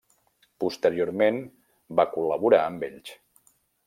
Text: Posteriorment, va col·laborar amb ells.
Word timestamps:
Posteriorment, 0.61 1.37
va 1.99 2.05
col·laborar 2.15 2.63
amb 2.71 2.87
ells. 2.89 3.13